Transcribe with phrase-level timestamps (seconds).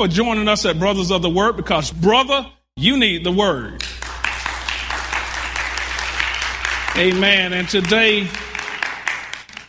[0.00, 3.84] for joining us at Brothers of the Word because, brother, you need the Word.
[6.96, 7.52] Amen.
[7.52, 8.26] And today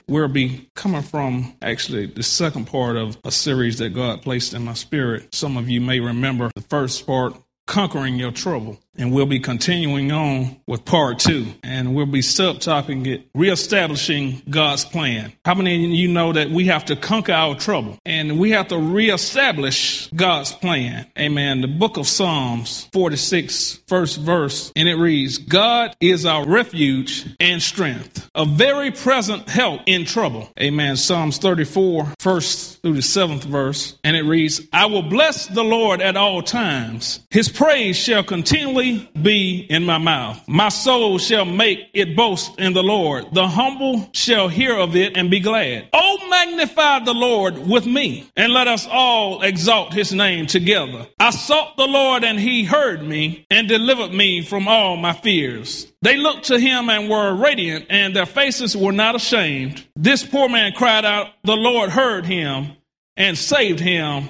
[0.07, 4.63] we'll be coming from actually the second part of a series that God placed in
[4.63, 5.35] my spirit.
[5.35, 7.35] Some of you may remember the first part,
[7.67, 8.79] Conquering Your Trouble.
[8.97, 11.47] And we'll be continuing on with part two.
[11.63, 15.31] And we'll be subtopping it, reestablishing God's plan.
[15.45, 18.67] How many of you know that we have to conquer our trouble and we have
[18.67, 21.07] to reestablish God's plan?
[21.17, 21.61] Amen.
[21.61, 27.61] The book of Psalms 46, first verse, and it reads, God is our refuge and
[27.61, 30.49] strength, a very present help in trouble.
[30.59, 30.97] Amen.
[30.97, 36.01] Psalms 34, first through the seventh verse, and it reads, I will bless the Lord
[36.01, 37.25] at all times.
[37.29, 40.41] His praise shall continually be in my mouth.
[40.47, 43.25] My soul shall make it boast in the Lord.
[43.33, 45.89] The humble shall hear of it and be glad.
[45.93, 51.07] Oh, magnify the Lord with me, and let us all exalt his name together.
[51.19, 55.91] I sought the Lord, and he heard me and delivered me from all my fears.
[56.01, 59.85] They looked to him and were radiant, and their faces were not ashamed.
[59.95, 62.77] This poor man cried out, The Lord heard him
[63.17, 64.29] and saved him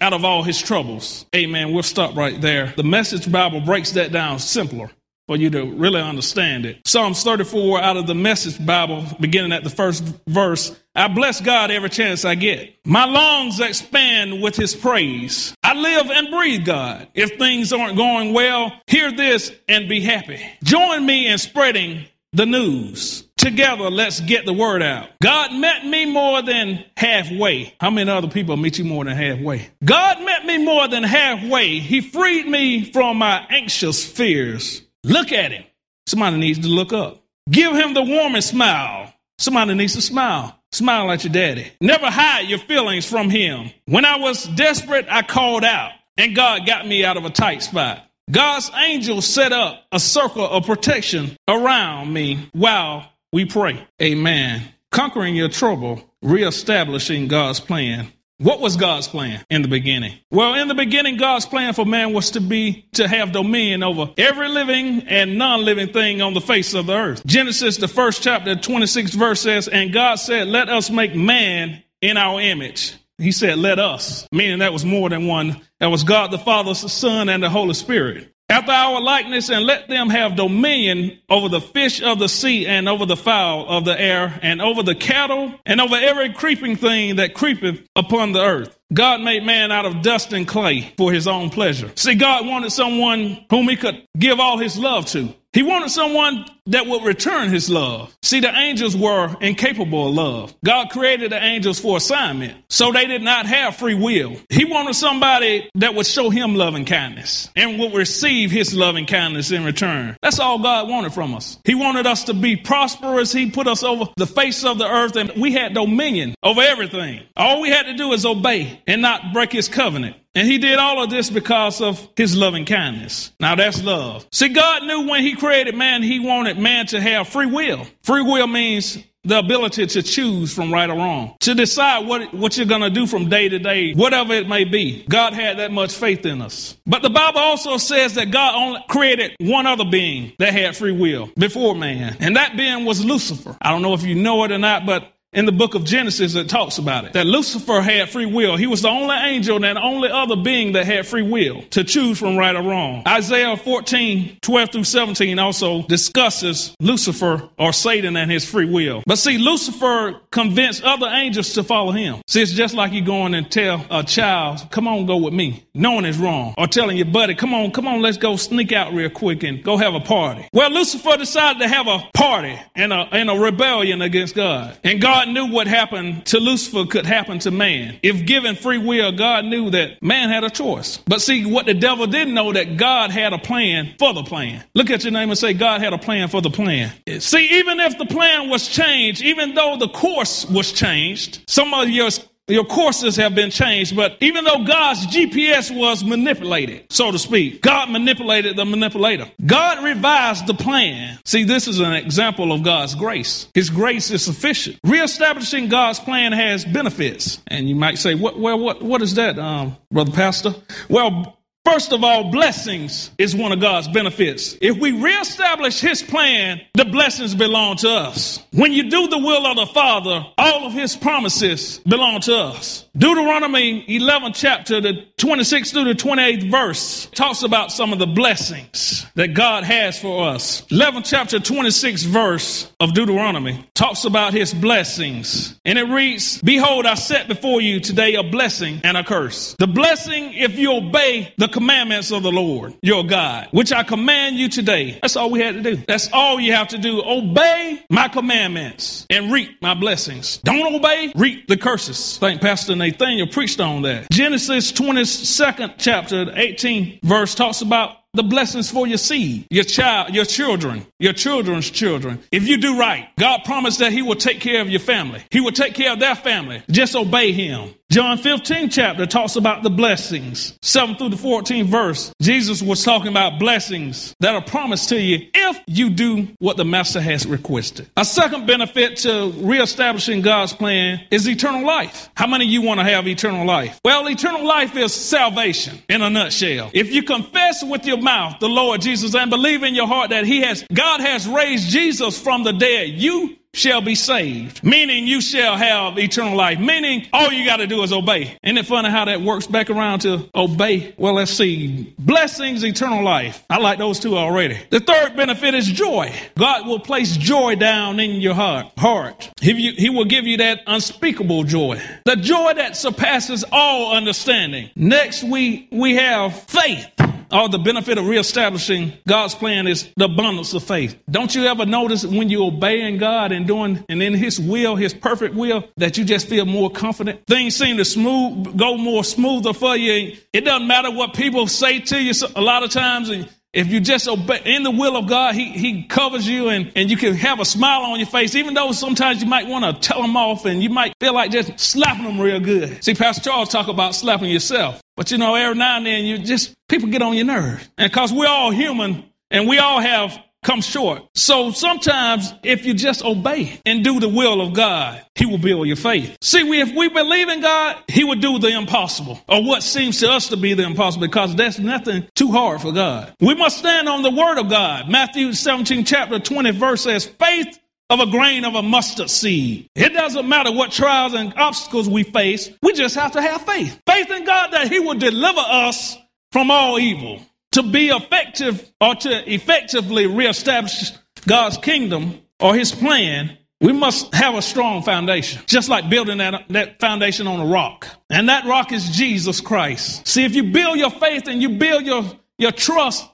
[0.00, 1.26] out of all his troubles.
[1.34, 1.72] Amen.
[1.72, 2.72] We'll stop right there.
[2.76, 4.90] The message Bible breaks that down simpler
[5.26, 6.86] for you to really understand it.
[6.86, 10.76] Psalms 34 out of the message Bible, beginning at the first verse.
[10.94, 12.74] I bless God every chance I get.
[12.84, 15.54] My lungs expand with his praise.
[15.62, 17.08] I live and breathe God.
[17.14, 20.40] If things aren't going well, hear this and be happy.
[20.62, 23.23] Join me in spreading the news.
[23.36, 25.08] Together, let's get the word out.
[25.22, 27.74] God met me more than halfway.
[27.80, 29.68] How many other people meet you more than halfway?
[29.84, 31.78] God met me more than halfway.
[31.78, 34.82] He freed me from my anxious fears.
[35.02, 35.64] Look at him.
[36.06, 37.22] Somebody needs to look up.
[37.50, 39.12] Give him the warmest smile.
[39.38, 40.58] Somebody needs to smile.
[40.72, 41.70] Smile at your daddy.
[41.80, 43.70] Never hide your feelings from him.
[43.86, 47.62] When I was desperate, I called out, and God got me out of a tight
[47.62, 48.04] spot.
[48.30, 53.84] God's angels set up a circle of protection around me while we pray.
[54.00, 54.62] Amen.
[54.92, 58.06] Conquering your trouble, reestablishing God's plan.
[58.38, 60.16] What was God's plan in the beginning?
[60.30, 64.12] Well, in the beginning, God's plan for man was to be to have dominion over
[64.16, 67.26] every living and non-living thing on the face of the earth.
[67.26, 72.16] Genesis, the first chapter, 26 verse says, And God said, Let us make man in
[72.16, 72.94] our image.
[73.18, 75.60] He said, Let us, meaning that was more than one.
[75.80, 79.64] That was God the Father, the Son, and the Holy Spirit after our likeness, and
[79.64, 83.84] let them have dominion over the fish of the sea, and over the fowl of
[83.84, 88.42] the air, and over the cattle, and over every creeping thing that creepeth upon the
[88.42, 88.78] earth.
[88.92, 91.90] God made man out of dust and clay for his own pleasure.
[91.96, 95.34] See, God wanted someone whom he could give all his love to.
[95.54, 98.12] He wanted someone that would return his love.
[98.22, 100.54] See, the angels were incapable of love.
[100.64, 104.34] God created the angels for assignment, so they did not have free will.
[104.50, 109.52] He wanted somebody that would show him loving kindness and would receive his loving kindness
[109.52, 110.16] in return.
[110.22, 111.58] That's all God wanted from us.
[111.64, 113.30] He wanted us to be prosperous.
[113.30, 117.22] He put us over the face of the earth and we had dominion over everything.
[117.36, 120.16] All we had to do is obey and not break his covenant.
[120.34, 123.32] And he did all of this because of his loving kindness.
[123.38, 124.26] Now that's love.
[124.32, 127.86] See, God knew when he created man, he wanted man to have free will.
[128.02, 132.56] Free will means the ability to choose from right or wrong, to decide what, what
[132.56, 135.04] you're going to do from day to day, whatever it may be.
[135.08, 136.76] God had that much faith in us.
[136.86, 140.92] But the Bible also says that God only created one other being that had free
[140.92, 143.56] will before man, and that being was Lucifer.
[143.62, 146.34] I don't know if you know it or not, but in the book of Genesis
[146.34, 147.12] it talks about it.
[147.12, 148.56] That Lucifer had free will.
[148.56, 151.84] He was the only angel and the only other being that had free will to
[151.84, 153.02] choose from right or wrong.
[153.06, 159.02] Isaiah 14, 12 through 17 also discusses Lucifer or Satan and his free will.
[159.06, 162.22] But see, Lucifer convinced other angels to follow him.
[162.26, 165.64] See, it's just like you going and tell a child, come on, go with me,
[165.74, 166.54] knowing it's wrong.
[166.56, 169.62] Or telling your buddy, come on, come on, let's go sneak out real quick and
[169.62, 170.48] go have a party.
[170.52, 174.78] Well, Lucifer decided to have a party and a, and a rebellion against God.
[174.84, 177.98] And God God knew what happened to Lucifer could happen to man.
[178.02, 180.98] If given free will, God knew that man had a choice.
[180.98, 184.62] But see, what the devil didn't know that God had a plan for the plan.
[184.74, 186.92] Look at your name and say, God had a plan for the plan.
[187.20, 191.88] See, even if the plan was changed, even though the course was changed, some of
[191.88, 192.10] your
[192.46, 197.62] your courses have been changed, but even though God's GPS was manipulated, so to speak,
[197.62, 199.30] God manipulated the manipulator.
[199.46, 201.18] God revised the plan.
[201.24, 203.48] See, this is an example of God's grace.
[203.54, 204.78] His grace is sufficient.
[204.84, 207.40] Reestablishing God's plan has benefits.
[207.46, 210.54] And you might say, what, well, what, what is that, um, brother pastor?
[210.90, 214.54] Well, First of all, blessings is one of God's benefits.
[214.60, 218.38] If we reestablish His plan, the blessings belong to us.
[218.52, 222.84] When you do the will of the Father, all of His promises belong to us.
[222.96, 229.06] Deuteronomy 11 chapter, the 26th through the 28th verse talks about some of the blessings
[229.14, 230.64] that God has for us.
[230.70, 235.58] 11 chapter 26 verse of Deuteronomy talks about his blessings.
[235.64, 239.56] And it reads, Behold, I set before you today a blessing and a curse.
[239.58, 244.36] The blessing if you obey the commandments of the Lord, your God, which I command
[244.36, 244.98] you today.
[245.00, 245.76] That's all we had to do.
[245.86, 247.00] That's all you have to do.
[247.00, 250.38] Obey my commandments and reap my blessings.
[250.38, 252.18] Don't obey, reap the curses.
[252.18, 254.10] Thank Pastor Nathaniel preached on that.
[254.10, 260.24] Genesis 22nd chapter, 18 verse talks about the blessings for your seed, your child, your
[260.24, 262.22] children, your children's children.
[262.30, 265.22] If you do right, God promised that He will take care of your family.
[265.30, 266.62] He will take care of their family.
[266.70, 267.74] Just obey Him.
[267.90, 270.58] John 15 chapter talks about the blessings.
[270.62, 275.28] 7 through the 14th verse, Jesus was talking about blessings that are promised to you
[275.32, 277.88] if you do what the master has requested.
[277.96, 282.08] A second benefit to reestablishing God's plan is eternal life.
[282.16, 283.78] How many of you want to have eternal life?
[283.84, 286.70] Well, eternal life is salvation in a nutshell.
[286.72, 290.24] If you confess with your mouth the Lord Jesus and believe in your heart that
[290.24, 295.20] he has, God has raised Jesus from the dead, you shall be saved, meaning you
[295.20, 298.36] shall have eternal life, meaning all you got to do is obey.
[298.42, 300.94] Isn't it funny how that works back around to obey?
[300.98, 301.94] Well, let's see.
[301.98, 303.44] Blessings, eternal life.
[303.48, 304.58] I like those two already.
[304.70, 306.12] The third benefit is joy.
[306.36, 308.66] God will place joy down in your heart.
[308.76, 309.30] Heart.
[309.40, 311.80] He, he will give you that unspeakable joy.
[312.04, 314.70] The joy that surpasses all understanding.
[314.74, 316.88] Next, we, we have faith
[317.34, 320.96] all the benefit of reestablishing God's plan is the abundance of faith.
[321.10, 324.94] Don't you ever notice when you're obeying God and doing and in His will, His
[324.94, 327.26] perfect will, that you just feel more confident?
[327.26, 330.16] Things seem to smooth, go more smoother for you.
[330.32, 333.80] It doesn't matter what people say to you a lot of times, and if you
[333.80, 337.14] just obey in the will of God, He, he covers you and, and you can
[337.14, 340.16] have a smile on your face, even though sometimes you might want to tell them
[340.16, 342.82] off and you might feel like just slapping them real good.
[342.84, 344.80] See, Pastor Charles talk about slapping yourself.
[344.96, 347.68] But you know, every now and then you just, people get on your nerves.
[347.78, 351.02] And cause we're all human and we all have come short.
[351.14, 355.66] So sometimes if you just obey and do the will of God, he will build
[355.66, 356.16] your faith.
[356.20, 360.00] See, we, if we believe in God, he will do the impossible or what seems
[360.00, 363.14] to us to be the impossible because that's nothing too hard for God.
[363.20, 364.88] We must stand on the word of God.
[364.88, 367.58] Matthew 17 chapter 20 verse says, faith
[367.90, 369.68] of a grain of a mustard seed.
[369.74, 372.50] It doesn't matter what trials and obstacles we face.
[372.62, 373.80] We just have to have faith.
[373.86, 375.96] Faith in God that he will deliver us
[376.32, 377.20] from all evil
[377.52, 380.92] to be effective or to effectively reestablish
[381.26, 386.46] God's kingdom or his plan, we must have a strong foundation, just like building that,
[386.48, 387.86] that foundation on a rock.
[388.10, 390.06] And that rock is Jesus Christ.
[390.06, 392.04] See, if you build your faith and you build your,
[392.38, 393.08] your trust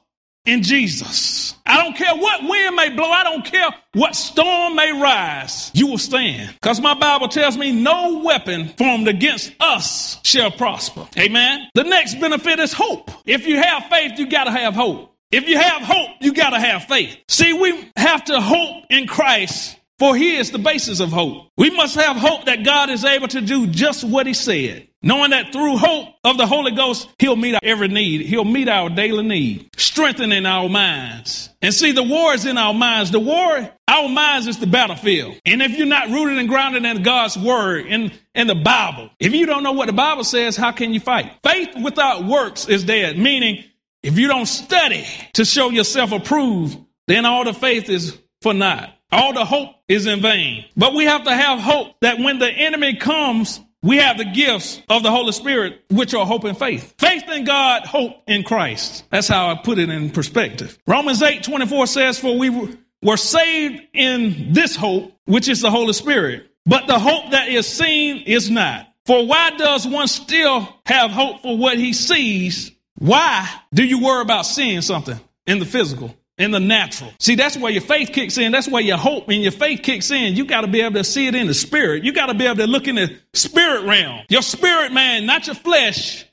[0.44, 1.54] in Jesus.
[1.66, 3.10] I don't care what wind may blow.
[3.10, 5.70] I don't care what storm may rise.
[5.74, 6.54] You will stand.
[6.54, 11.06] Because my Bible tells me no weapon formed against us shall prosper.
[11.18, 11.68] Amen.
[11.74, 13.10] The next benefit is hope.
[13.26, 15.14] If you have faith, you got to have hope.
[15.30, 17.16] If you have hope, you got to have faith.
[17.28, 21.48] See, we have to hope in Christ for he is the basis of hope.
[21.58, 24.88] We must have hope that God is able to do just what he said.
[25.02, 28.20] Knowing that through hope of the Holy Ghost, he'll meet our every need.
[28.20, 31.48] He'll meet our daily need, strengthening our minds.
[31.62, 33.10] And see, the war is in our minds.
[33.10, 35.40] The war, our minds is the battlefield.
[35.46, 39.32] And if you're not rooted and grounded in God's word, in, in the Bible, if
[39.34, 41.32] you don't know what the Bible says, how can you fight?
[41.42, 43.64] Faith without works is dead, meaning
[44.02, 48.94] if you don't study to show yourself approved, then all the faith is for naught.
[49.12, 50.66] All the hope is in vain.
[50.76, 54.80] But we have to have hope that when the enemy comes, we have the gifts
[54.88, 56.94] of the Holy Spirit, which are hope and faith.
[56.98, 59.04] Faith in God, hope in Christ.
[59.10, 60.78] That's how I put it in perspective.
[60.86, 65.94] Romans 8 24 says, For we were saved in this hope, which is the Holy
[65.94, 66.50] Spirit.
[66.66, 68.86] But the hope that is seen is not.
[69.06, 72.70] For why does one still have hope for what he sees?
[72.98, 76.14] Why do you worry about seeing something in the physical?
[76.40, 77.12] In the natural.
[77.18, 78.52] See, that's where your faith kicks in.
[78.52, 80.34] That's where your hope and your faith kicks in.
[80.34, 82.04] You got to be able to see it in the spirit.
[82.04, 84.24] You got to be able to look in the spirit realm.
[84.28, 86.24] Your spirit man, not your flesh,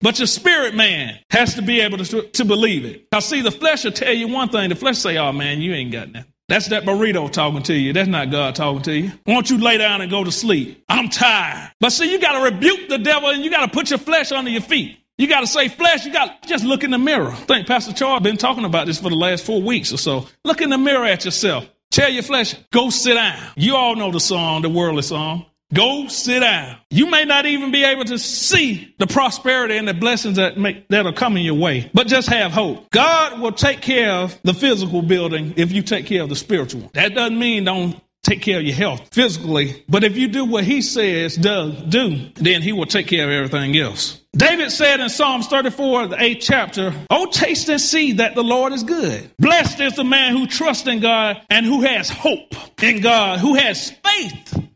[0.00, 3.08] but your spirit man has to be able to, to believe it.
[3.12, 4.68] I see the flesh will tell you one thing.
[4.68, 6.32] The flesh say, oh man, you ain't got nothing.
[6.48, 7.92] That's that burrito talking to you.
[7.92, 9.10] That's not God talking to you.
[9.24, 10.84] Why don't you lay down and go to sleep?
[10.88, 11.72] I'm tired.
[11.80, 14.30] But see, you got to rebuke the devil and you got to put your flesh
[14.30, 14.96] under your feet.
[15.18, 16.04] You got to say flesh.
[16.04, 17.30] You got to just look in the mirror.
[17.30, 20.26] I think Pastor Charles been talking about this for the last four weeks or so.
[20.44, 21.66] Look in the mirror at yourself.
[21.90, 23.40] Tell your flesh, go sit down.
[23.56, 25.46] You all know the song, the worldly song.
[25.74, 26.78] Go sit down.
[26.90, 30.86] You may not even be able to see the prosperity and the blessings that make,
[30.88, 32.88] that are coming your way, but just have hope.
[32.90, 36.88] God will take care of the physical building if you take care of the spiritual.
[36.94, 40.64] That doesn't mean don't take care of your health physically, but if you do what
[40.64, 44.20] he says do, do, then he will take care of everything else.
[44.36, 48.72] David said in Psalms 34, the eighth chapter, Oh, taste and see that the Lord
[48.72, 49.30] is good.
[49.38, 53.54] Blessed is the man who trusts in God and who has hope in God, who
[53.54, 54.68] has faith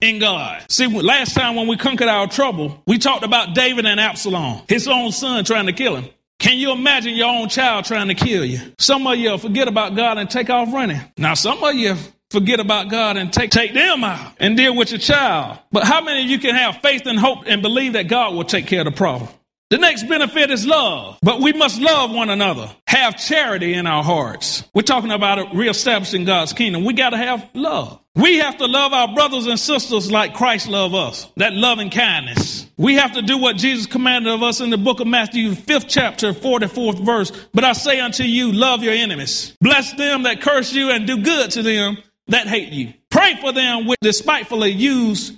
[0.00, 0.64] in God.
[0.68, 4.86] See, last time when we conquered our trouble, we talked about David and Absalom, his
[4.86, 6.08] own son trying to kill him.
[6.38, 8.60] Can you imagine your own child trying to kill you?
[8.78, 11.00] Some of you forget about God and take off running.
[11.16, 11.96] Now, some of you
[12.30, 15.58] forget about God and take, take them out and deal with your child.
[15.72, 18.44] But how many of you can have faith and hope and believe that God will
[18.44, 19.28] take care of the problem?
[19.70, 24.02] The next benefit is love, but we must love one another, have charity in our
[24.02, 24.64] hearts.
[24.72, 26.86] We're talking about reestablishing God's kingdom.
[26.86, 28.00] We got to have love.
[28.14, 32.66] We have to love our brothers and sisters like Christ loved us, that loving kindness.
[32.78, 35.84] We have to do what Jesus commanded of us in the book of Matthew, 5th
[35.86, 37.30] chapter, 44th verse.
[37.52, 39.54] But I say unto you, love your enemies.
[39.60, 42.94] Bless them that curse you and do good to them that hate you.
[43.10, 45.32] Pray for them which despitefully use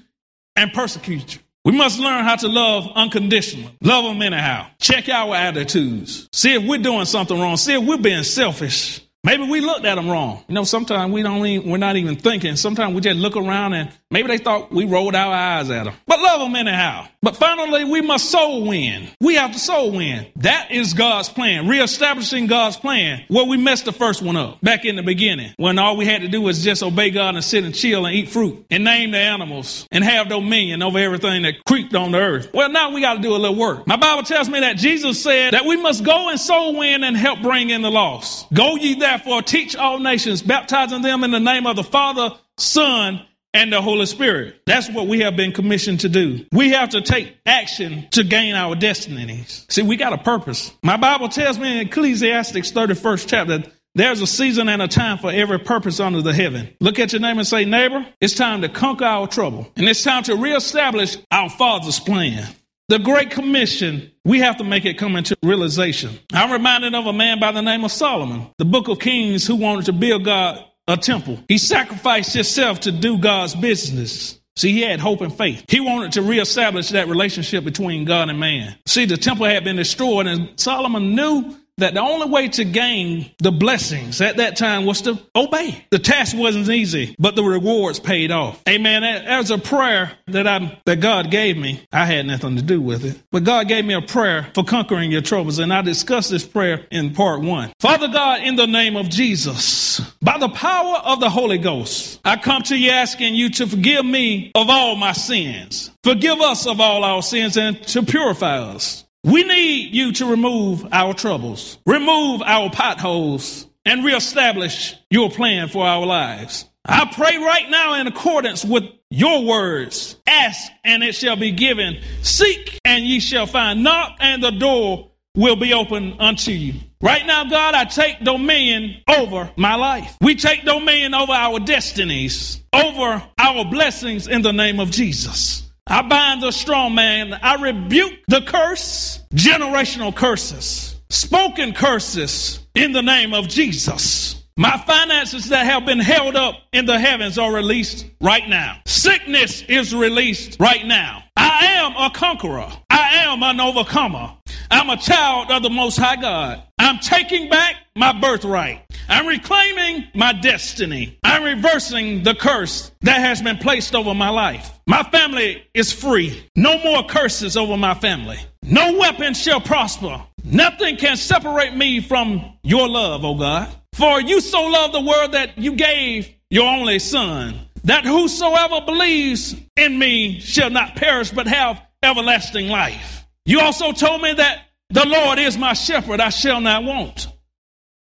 [0.57, 1.41] and persecute you.
[1.65, 3.77] We must learn how to love unconditionally.
[3.83, 4.67] Love them anyhow.
[4.81, 6.29] Check our attitudes.
[6.33, 7.57] See if we're doing something wrong.
[7.57, 9.01] See if we're being selfish.
[9.23, 10.43] Maybe we looked at them wrong.
[10.49, 12.57] You know, sometimes we don't even, we're not even thinking.
[12.57, 15.95] Sometimes we just look around and maybe they thought we rolled our eyes at them.
[16.07, 17.07] But love them anyhow.
[17.23, 19.09] But finally, we must soul win.
[19.21, 20.27] We have to soul win.
[20.37, 21.69] That is God's plan.
[21.69, 23.25] Reestablishing God's plan.
[23.29, 26.23] Where we messed the first one up back in the beginning when all we had
[26.23, 29.11] to do was just obey God and sit and chill and eat fruit and name
[29.11, 32.49] the animals and have dominion over everything that creeped on the earth.
[32.55, 33.87] Well, now we got to do a little work.
[33.87, 37.15] My Bible tells me that Jesus said that we must go and soul win and
[37.19, 38.51] help bring in the lost.
[38.55, 43.21] Go ye therefore teach all nations, baptizing them in the name of the Father, Son,
[43.53, 44.63] and the Holy Spirit.
[44.67, 46.47] That's what we have been commissioned to do.
[46.53, 49.67] We have to take action to gain our destinies.
[49.69, 50.73] See, we got a purpose.
[50.85, 55.33] My Bible tells me in Ecclesiastes 31st chapter, there's a season and a time for
[55.33, 56.73] every purpose under the heaven.
[56.79, 59.69] Look at your neighbor and say, neighbor, it's time to conquer our trouble.
[59.75, 62.47] And it's time to reestablish our Father's plan.
[62.91, 66.19] The Great Commission, we have to make it come into realization.
[66.33, 69.55] I'm reminded of a man by the name of Solomon, the book of Kings, who
[69.55, 71.39] wanted to build God a temple.
[71.47, 74.41] He sacrificed himself to do God's business.
[74.57, 75.65] See, he had hope and faith.
[75.69, 78.77] He wanted to reestablish that relationship between God and man.
[78.87, 83.31] See, the temple had been destroyed, and Solomon knew that the only way to gain
[83.39, 85.85] the blessings at that time was to obey.
[85.91, 88.63] The task wasn't easy, but the rewards paid off.
[88.69, 89.05] Amen.
[89.05, 93.05] As a prayer that I that God gave me, I had nothing to do with
[93.05, 96.47] it, but God gave me a prayer for conquering your troubles, and I discussed this
[96.47, 97.73] prayer in part one.
[97.81, 102.37] Father God, in the name of Jesus, by the power of the Holy Ghost, I
[102.37, 105.91] come to you asking you to forgive me of all my sins.
[106.03, 109.05] Forgive us of all our sins and to purify us.
[109.25, 115.87] We need you to remove our troubles, remove our potholes, and reestablish your plan for
[115.87, 116.65] our lives.
[116.87, 120.17] I pray right now in accordance with your words.
[120.27, 122.01] Ask and it shall be given.
[122.23, 123.83] Seek and ye shall find.
[123.83, 126.81] Knock and the door will be open unto you.
[127.03, 130.17] Right now, God, I take dominion over my life.
[130.21, 135.70] We take dominion over our destinies, over our blessings in the name of Jesus.
[135.91, 137.35] I bind the strong man.
[137.35, 144.40] I rebuke the curse, generational curses, spoken curses in the name of Jesus.
[144.61, 148.77] My finances that have been held up in the heavens are released right now.
[148.85, 151.25] Sickness is released right now.
[151.35, 152.71] I am a conqueror.
[152.91, 154.35] I am an overcomer.
[154.71, 156.63] I'm a child of the Most High God.
[156.79, 158.85] I'm taking back my birthright.
[159.09, 161.19] I'm reclaiming my destiny.
[161.25, 164.79] I'm reversing the curse that has been placed over my life.
[164.87, 166.47] My family is free.
[166.55, 168.39] No more curses over my family.
[168.63, 170.23] No weapon shall prosper.
[170.45, 173.75] Nothing can separate me from your love, O God.
[174.01, 177.55] For you so loved the world that you gave your only son,
[177.85, 183.27] that whosoever believes in me shall not perish but have everlasting life.
[183.45, 187.29] You also told me that the Lord is my shepherd, I shall not want.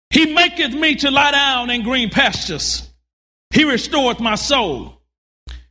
[0.10, 2.90] He maketh me to lie down in green pastures.
[3.52, 5.02] He restoreth my soul.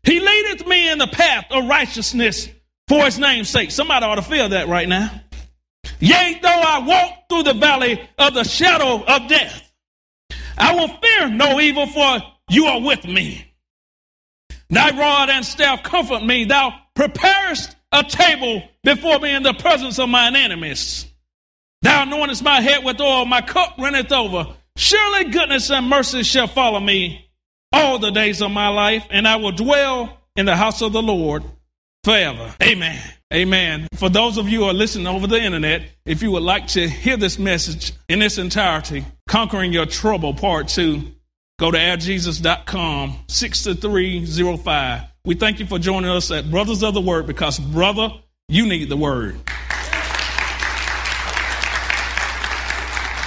[0.05, 2.49] He leadeth me in the path of righteousness
[2.89, 3.71] for his name's sake.
[3.71, 5.11] Somebody ought to feel that right now.
[6.01, 9.64] Yea, though I walk through the valley of the shadow of death,
[10.57, 12.19] I will fear no evil, for
[12.51, 13.53] you are with me.
[14.71, 16.45] Thy rod and staff comfort me.
[16.45, 21.07] Thou preparest a table before me in the presence of mine enemies.
[21.83, 24.47] Thou anointest my head with oil, my cup runneth over.
[24.77, 27.31] Surely goodness and mercy shall follow me
[27.73, 31.03] all the days of my life, and I will dwell in the house of the
[31.03, 31.45] Lord
[32.03, 32.55] forever.
[32.63, 33.01] Amen.
[33.35, 33.89] Amen.
[33.95, 36.89] For those of you who are listening over the internet, if you would like to
[36.89, 41.03] hear this message in its entirety, Conquering Your Trouble, Part 2,
[41.59, 45.03] go to airjesus.com, 6305.
[45.25, 48.11] We thank you for joining us at Brothers of the Word because, brother,
[48.49, 49.41] you need the Word.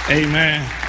[0.08, 0.87] Amen.